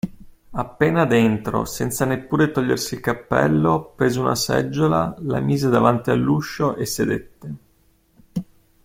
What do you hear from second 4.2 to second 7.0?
seggiola, la mise davanti all'uscio e